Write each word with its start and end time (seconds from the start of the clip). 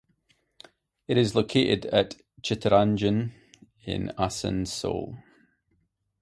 It 1.07 1.15
is 1.15 1.35
located 1.35 1.85
at 1.85 2.15
Chittaranjan 2.41 3.33
in 3.85 4.07
Asansol. 4.17 5.21